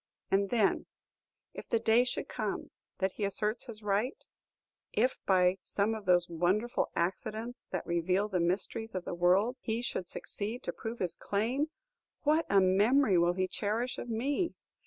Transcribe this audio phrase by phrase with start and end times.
[0.31, 0.87] And then,
[1.53, 4.25] if the day should come that he asserts his right,
[4.91, 9.83] if, by some of those wonderful accidents that reveal the mysteries of the world, he
[9.83, 11.69] should succeed to prove his claim,
[12.23, 14.55] what a memory will he cherish of _me!